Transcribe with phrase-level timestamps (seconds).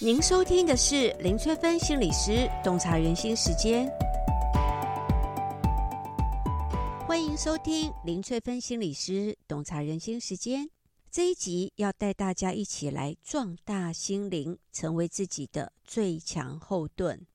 [0.00, 3.90] 您收听的是林翠芬心理师洞察人心时间，
[7.04, 10.70] 欢迎收听林翠芬心理师洞察人心时间。
[11.10, 17.26] 这一集要带大家一起来壮大心灵，成为自己的最强后盾。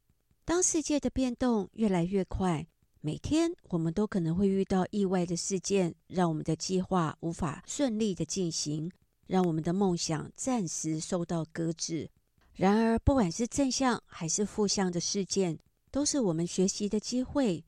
[0.46, 2.66] 当世界的变动越来越快，
[3.02, 8.90] 每天我们都可能会遇到意外的事件，让我们的计划无法顺利的进行，
[9.28, 12.10] 让我们的梦想暂时受到搁置。
[12.56, 15.58] 然而，不管是正向还是负向的事件，
[15.92, 17.64] 都是我们学习的机会。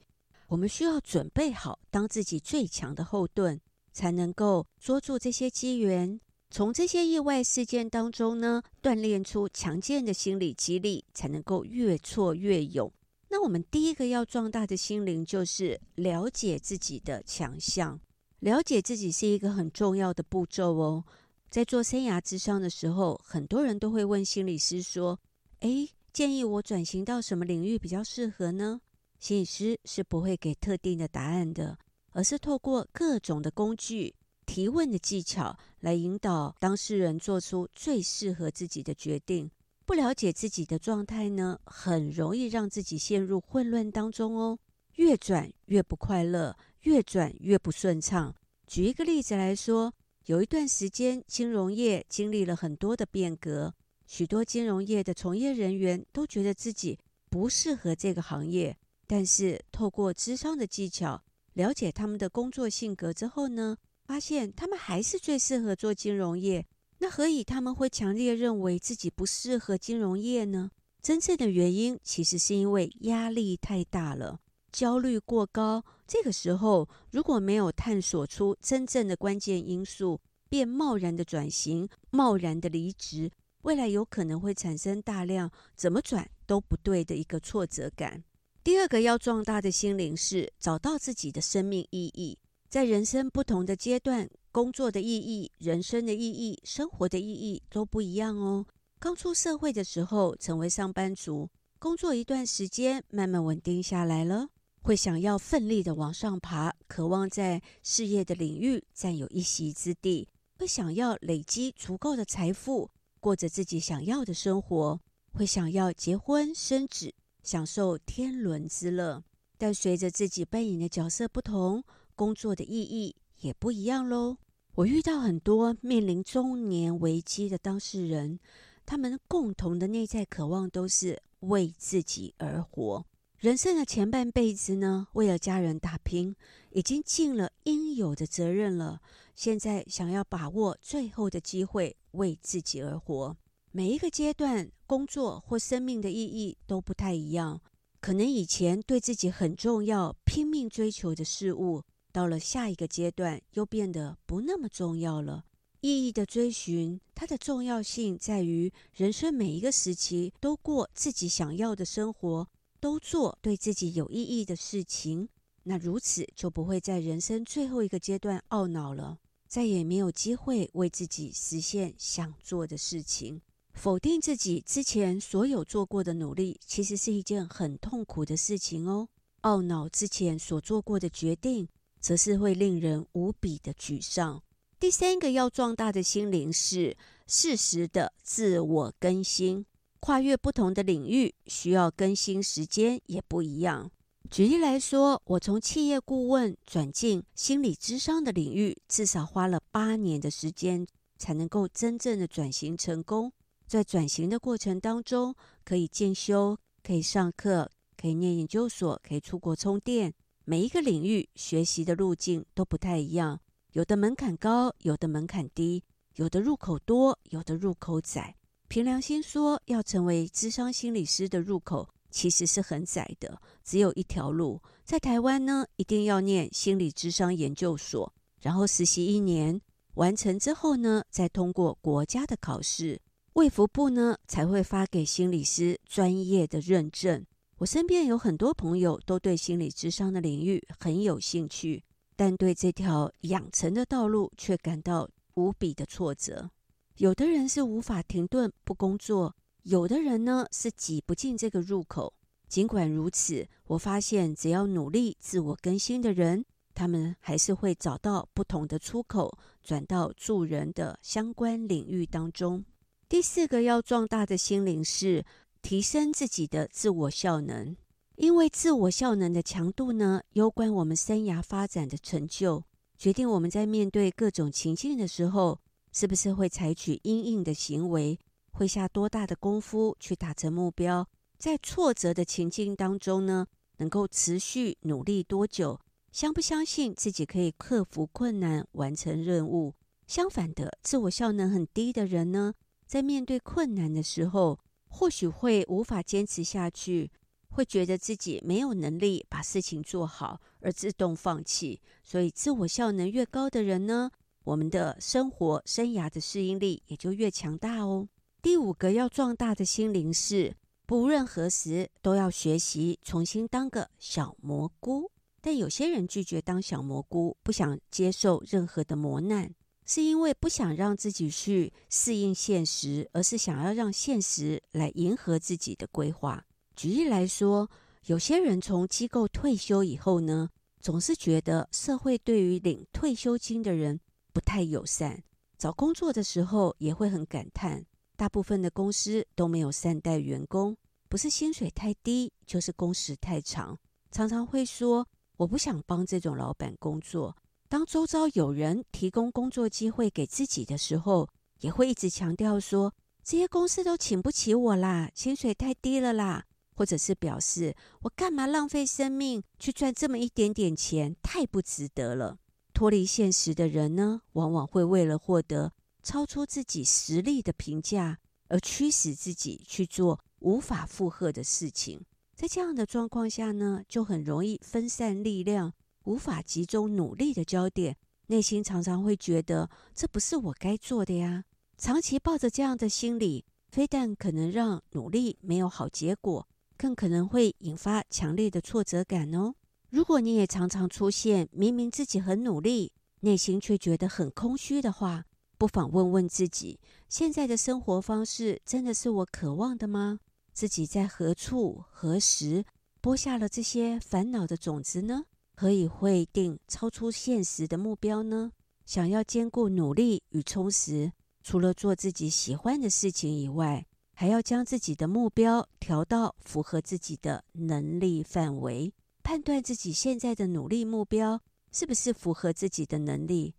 [0.48, 3.59] 我们需要准备好，当自己最强的后盾，
[3.92, 6.20] 才能够捉住这些机缘。
[6.52, 12.94] 从这些意外事件当中呢，锻炼出强健的心理肌力，才能够越挫越勇。
[13.30, 18.00] 那我们第一个要壮大的心灵，就是了解自己的强项。
[18.40, 21.04] 了解自己是一个很重要的步骤哦。
[21.49, 25.17] 在做生涯咨商的时候，很多人都会问心理师说
[25.62, 28.81] ：“诶，建议我转型到什么领域比较适合呢？”
[29.20, 31.78] 心理师是不会给特定的答案的，
[32.11, 34.14] 而是透过各种的工具、
[34.45, 39.50] 提问的技巧来引导当事人做出最适合自己的决定。
[39.86, 44.59] 不了解自己的状态呢，很容易让自己陷入混乱当中哦，
[44.95, 48.36] 越转越不快乐，越转越不顺畅。
[48.67, 49.94] 举一个例子来说。
[50.26, 53.76] 有一段时间，金融业经历了很多的变革，
[54.08, 56.98] 许多金融业的从业人员都觉得自己
[57.30, 58.76] 不适合这个行业。
[59.06, 61.22] 但是，透过咨商的技巧，
[61.54, 66.66] 了解他们的工作性格之后呢，发现他们还是最适合做金融业。
[66.98, 70.72] 那何以他们会强烈认为自己不适合金融业呢？
[71.04, 74.39] 真正的原因其实是因为压力太大了。
[74.76, 88.22] 焦虑过高，这个时候如果没有探索出真正的关键因素，便贸然的转型、贸然的离职，未来有可能会产生大量怎么转都不对的一个挫折感。
[88.66, 98.66] 第二个要壮大的心灵是找到自己的生命意义，在人生不同的阶段，工作的意义、人生的意义、生活的意义都不一样哦。
[98.99, 101.49] 刚出社会的时候，成为上班族，
[101.80, 104.49] 工作一段时间，慢慢稳定下来了。
[104.86, 110.28] 会想要奋力的往上爬，渴望在事业的领域占有一席之地；
[110.60, 115.00] 会想要累积足够的财富，过着自己想要的生活；
[115.34, 119.23] 会想要结婚生子，享受天伦之乐。
[119.58, 124.38] 但随着自己扮演的角色不同，工作的意义也不一样喽。
[124.76, 128.38] 我遇到很多面临中年危机的当事人，
[128.86, 133.04] 他们共同的内在渴望都是为自己而活。
[133.40, 136.36] 人生的前半辈子呢，为了家人打拼，
[136.72, 139.01] 已经尽了应有的责任了。
[139.36, 143.36] 现在想要把握最后的机会，为自己而活。
[143.72, 147.62] 每一个阶段，工作或生命的意义都不太一样。
[148.00, 155.44] 可能以前对自己很重要、拼命追求的事物，到了下一个阶段，又变得不那么重要了。
[155.81, 162.48] 意义的追寻，它的重要性在于人生每一个时期都过自己想要的生活。
[162.86, 165.28] 都做对自己有意义的事情，
[165.63, 169.18] 那如此就不会在人生最后一个阶段懊恼了，
[169.48, 173.42] 再也没有机会为自己实现想做的事情。
[173.74, 179.10] 否定自己之前所有做过的努力，其实是一件很痛苦的事情哦。
[179.42, 181.68] 懊恼之前所做过的决定，
[182.00, 184.44] 则是会令人无比的沮丧。
[184.80, 189.66] 第三个要壮大的心灵是适时的自我更新。
[190.06, 193.89] 跨越不同的领域，需要更新时间也不一样。
[194.30, 200.86] 举例来说，我从企业顾问转进心理咨商的领域，至少花了八年的时间，
[201.18, 203.33] 才能够真正的转型成功。
[203.66, 205.33] 在转型的过程当中，
[205.63, 210.13] 可以进修，可以上课，可以念研究所，可以出国充电。
[210.44, 213.39] 每一个领域学习的路径都不太一样，
[213.72, 215.83] 有的门槛高，有的门槛低，
[216.18, 218.36] 有的入口多，有的入口窄。
[218.75, 224.62] 凭良心说，要成为智商心理师的入口其实是很窄的，只有一条路。
[224.83, 229.62] 在台湾呢，一定要念心理智商研究所，然后实习一年，
[229.94, 233.00] 完成之后呢，再通过国家的考试，
[233.36, 237.25] 卫福部呢才会发给心理师专业的认证。
[237.60, 241.81] 我身边有很多朋友都对心理智商的领域很有兴趣，
[242.18, 246.50] 但对这条养成的道路却感到无比的挫折。
[246.97, 252.13] 有的人是无法停顿不工作，有的人呢是挤不进这个入口。
[252.47, 262.63] 尽管如此，我发现只要努力自我更新的人，他们还是会找到不同的出口，转到助人的相关领域当中。
[263.09, 265.25] 第四个要壮大的心灵是
[265.62, 267.75] 提升自己的自我效能，
[268.15, 272.63] 因为自我效能的强度呢，攸关我们生涯发展的成就，
[272.97, 275.59] 决定我们在面对各种情境的时候，
[275.97, 278.19] 是不是会采取因应的行为，
[278.51, 281.07] 会下多大的功夫去达成目标，
[281.38, 283.47] 在挫折的情境当中呢，
[283.77, 285.80] 能够持续努力多久？
[286.12, 289.74] 相不相信自己可以克服困难，完成任务？
[290.06, 292.53] 相反的，自我效能很低的人呢，
[292.86, 294.59] 在面对困难的时候，
[294.89, 297.09] 或许会无法坚持下去，
[297.51, 301.81] 会觉得自己没有能力把事情做好，而自动放弃。
[302.03, 304.12] 所以，自我效能越高的人呢，
[304.45, 308.07] 我们的生活生涯的适应力也就越强大哦。
[308.44, 310.56] 第五个要壮大的心灵是，
[310.86, 315.12] 不论何时都要学习重新当个小蘑菇。
[315.42, 319.51] 但有些人拒绝当小蘑菇，不想接受任何的磨难，
[319.83, 326.45] 是因为不想让自己去适应现实，而是想要让现实来迎合自己的规划。
[326.75, 327.68] 举例来说，
[328.06, 330.50] 有些人从机构退休以后呢，
[330.80, 334.00] 总是觉得社会对于领退休金的人
[334.36, 335.24] 不太友善，
[335.58, 337.86] 找工作的时候也会很感叹，
[338.18, 340.76] 大部分的公司都没有善待员工，
[341.08, 343.80] 不是薪水太低，就是工时太长，
[344.12, 345.08] 常常会说。
[345.38, 347.36] 我不想帮这种老板工作。
[347.70, 351.30] 当周遭有人提供工作机会给自己的时候，
[351.62, 352.94] 也会一直强调说，
[353.24, 356.44] 这些公司都请不起我啦，薪水太低了啦，
[356.76, 362.38] 或者是表示我干嘛浪费生命去赚这么一点点钱，太不值得了。
[362.75, 365.72] 脱离现实的人呢，往往会为了获得
[366.04, 368.19] 超出自己实力的评价，
[368.50, 372.04] 而驱使自己去做无法负荷的事情。
[372.36, 375.72] 在这样的状况下呢，就很容易分散力量，
[376.04, 377.95] 无法集中努力的焦点，
[378.27, 381.45] 内心常常会觉得这不是我该做的呀。
[381.78, 386.45] 长期抱着这样的心理，非但可能让努力没有好结果，
[386.78, 389.56] 更可能会引发强烈的挫折感哦。
[389.95, 395.24] 如果你也常常出现明明自己很努力，内心却觉得很空虚的话，
[395.57, 396.77] 不妨问问自己：
[397.07, 400.19] 现在的生活方式真的是我渴望的吗？
[400.51, 402.65] 自己在何处何时
[403.00, 405.24] 播下了这些烦恼的种子呢？
[405.56, 408.51] 何以会定超出现实的目标呢？
[408.86, 418.94] 想要兼顾努力与充实，除了做自己喜欢的事情以外，还要将自己的目标调到符合自己的能力范围，
[419.36, 423.54] 判断自己现在的努力目标是不是符合自己的能力。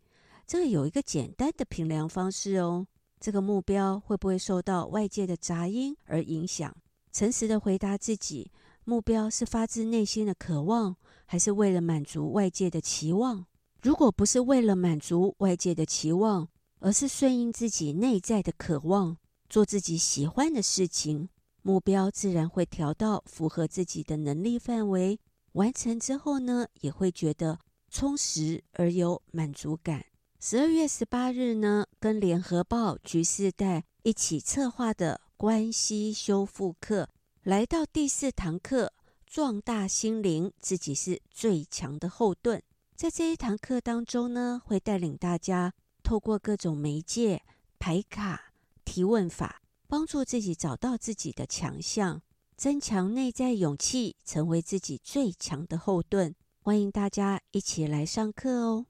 [0.46, 2.86] 这个有一个简单的评量方式哦。
[3.20, 6.74] 这个目标会不会受到外界的杂音而影响？
[7.12, 8.50] 诚实的回答自己，
[8.86, 10.96] 目标是发自内心的渴望，
[11.26, 13.44] 还是为了满足外界的期望？
[13.82, 16.48] 如果不是为了满足外界的期望，
[16.78, 19.18] 而是顺应自己内在的渴望，
[19.50, 21.28] 做自己喜欢的事情，
[21.60, 25.20] 目标自然会调到符合自己的能力范围。
[25.56, 27.58] 完成之后呢，也会觉得
[27.90, 30.04] 充实而有满足感。
[30.38, 35.20] 十二月十八日呢，跟联合报橘世代一起策划的。
[35.38, 37.10] 关系修复课
[37.42, 38.90] 来到第四堂课，
[39.26, 42.62] 壮大心灵，自己是最强的后盾。
[42.94, 47.42] 在这一堂课当中呢，会带领大家透过各种媒介、
[47.78, 52.22] 牌卡、提问法，帮助自己找到自己的强项，
[52.56, 56.34] 增强内在勇气，成为自己最强的后盾。
[56.58, 58.86] 欢迎大家一起来上课哦！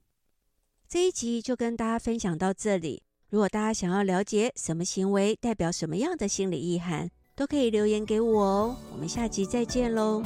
[0.87, 3.03] 这一集就跟大家分享到这里。
[3.29, 8.77] 如果大家想要了解什么行为代表什么样的心理意涵，都可以留言给我哦。
[8.93, 10.23] 我们下集再见喽。